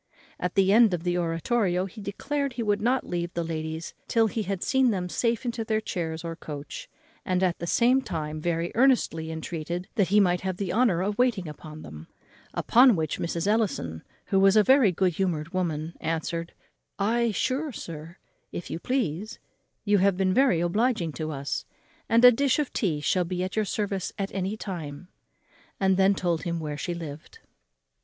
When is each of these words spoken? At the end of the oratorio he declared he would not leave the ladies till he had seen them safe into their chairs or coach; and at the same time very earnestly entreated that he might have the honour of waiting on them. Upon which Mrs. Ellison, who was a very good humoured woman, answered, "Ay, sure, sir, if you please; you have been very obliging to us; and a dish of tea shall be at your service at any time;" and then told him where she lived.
At 0.39 0.55
the 0.55 0.73
end 0.73 0.95
of 0.95 1.03
the 1.03 1.15
oratorio 1.19 1.85
he 1.85 2.01
declared 2.01 2.53
he 2.53 2.63
would 2.63 2.81
not 2.81 3.05
leave 3.05 3.31
the 3.35 3.43
ladies 3.43 3.93
till 4.07 4.25
he 4.25 4.41
had 4.41 4.63
seen 4.63 4.89
them 4.89 5.07
safe 5.07 5.45
into 5.45 5.63
their 5.63 5.79
chairs 5.79 6.23
or 6.23 6.35
coach; 6.35 6.89
and 7.23 7.43
at 7.43 7.59
the 7.59 7.67
same 7.67 8.01
time 8.01 8.41
very 8.41 8.71
earnestly 8.73 9.29
entreated 9.31 9.87
that 9.93 10.07
he 10.07 10.19
might 10.19 10.41
have 10.41 10.57
the 10.57 10.73
honour 10.73 11.03
of 11.03 11.19
waiting 11.19 11.47
on 11.47 11.83
them. 11.83 12.07
Upon 12.55 12.95
which 12.95 13.19
Mrs. 13.19 13.45
Ellison, 13.45 14.01
who 14.25 14.39
was 14.39 14.55
a 14.55 14.63
very 14.63 14.91
good 14.91 15.13
humoured 15.13 15.53
woman, 15.53 15.93
answered, 16.01 16.53
"Ay, 16.97 17.29
sure, 17.29 17.71
sir, 17.71 18.17
if 18.51 18.71
you 18.71 18.79
please; 18.79 19.37
you 19.85 19.99
have 19.99 20.17
been 20.17 20.33
very 20.33 20.61
obliging 20.61 21.11
to 21.11 21.29
us; 21.29 21.63
and 22.09 22.25
a 22.25 22.31
dish 22.31 22.57
of 22.57 22.73
tea 22.73 23.01
shall 23.01 23.23
be 23.23 23.43
at 23.43 23.55
your 23.55 23.65
service 23.65 24.13
at 24.17 24.33
any 24.33 24.57
time;" 24.57 25.09
and 25.79 25.95
then 25.95 26.15
told 26.15 26.41
him 26.41 26.59
where 26.59 26.75
she 26.75 26.95
lived. 26.95 27.37